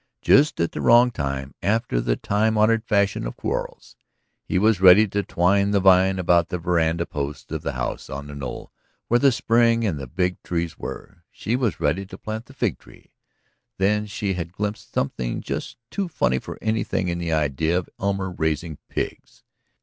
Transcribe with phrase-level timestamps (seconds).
[0.23, 3.95] Just at the wrong time, after the time honored fashion of quarrels.
[4.43, 8.25] He was ready to twine the vine about the veranda posts of the house on
[8.25, 8.71] the knoll
[9.09, 12.79] where the spring and the big trees were, she was ready to plant the fig
[12.79, 13.11] tree.
[13.77, 18.31] Then she had glimpsed something just too funny for anything in the idea of Elmer
[18.31, 19.43] raising pigs